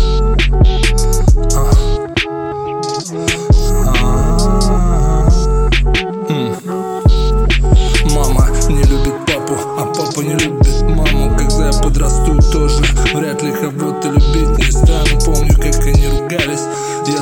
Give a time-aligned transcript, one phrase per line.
[8.16, 12.84] Мама не любит папу, а папа не любит маму Когда я подрасту тоже
[13.14, 13.31] вряд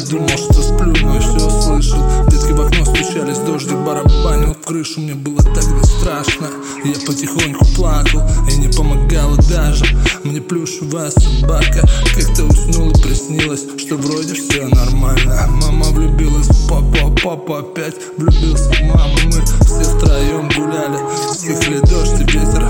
[0.10, 2.00] думал, что сплю, но и все слышал
[2.30, 5.02] Детки в окно стучались, дождик барабанил в крышу.
[5.02, 6.48] Мне было тогда страшно.
[6.84, 9.86] Я потихоньку плакал и не помогало даже.
[10.24, 11.88] Мне плюшевая собака.
[12.16, 15.48] Как-то уснула, приснилось Что вроде все нормально.
[15.62, 19.16] Мама влюбилась в папу, а папа опять влюбился в маму.
[19.26, 21.00] Мы все втроем гуляли,
[21.34, 22.66] стихли дождь и ветер.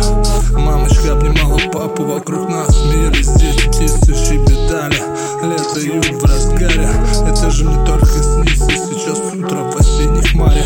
[0.57, 5.01] Мамочка обнимала папу, вокруг нас смеялись Дети птицы щебетали,
[5.43, 6.89] лето, июль в разгаре
[7.39, 10.65] все же мне только снится Сейчас утро в осенних море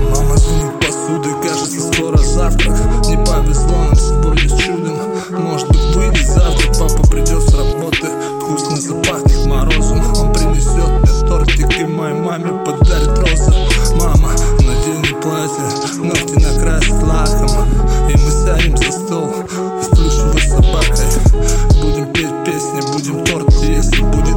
[0.00, 2.76] Мама звонит посуды, кажется скоро завтрак.
[3.06, 4.98] Не повезло нам сегодня с чудом.
[5.44, 8.08] Может быть выйдет завтра Папа придет с работы.
[8.40, 10.02] Вкусно запахнет морозом.
[10.16, 13.54] Он принесет мне тортик и моей маме подарит розы.
[13.94, 17.68] Мама, надень платье Ногти накрасит лаком.
[18.10, 19.32] И мы сядем за стол
[19.80, 21.06] С плюшевой собакой.
[21.80, 24.27] Будем петь песни, будем торт есть Будем